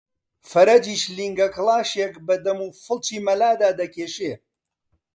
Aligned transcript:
فەرەجیش 0.51 1.03
لینگە 1.17 1.47
کەڵاشێک 1.55 2.13
بە 2.27 2.35
دەم 2.45 2.59
و 2.65 2.67
فڵچی 2.83 3.17
مەلادا 3.27 3.69
دەکێشێ 3.79 4.33